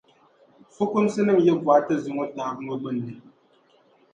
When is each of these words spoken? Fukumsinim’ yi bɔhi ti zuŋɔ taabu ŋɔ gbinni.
Fukumsinim’ 0.73 1.37
yi 1.45 1.51
bɔhi 1.65 1.81
ti 1.87 1.95
zuŋɔ 2.03 2.23
taabu 2.35 2.61
ŋɔ 2.65 2.75
gbinni. 2.81 3.13